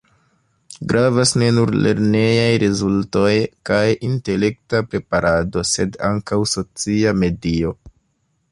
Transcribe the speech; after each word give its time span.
Gravas 0.91 1.33
ne 1.41 1.49
nur 1.57 1.71
lernejaj 1.87 2.47
rezultoj 2.63 3.35
kaj 3.71 3.83
intelekta 4.09 4.81
preparado, 4.95 5.63
sed 5.73 6.01
ankaŭ 6.09 6.41
socia 6.57 7.13
medio. 7.25 7.77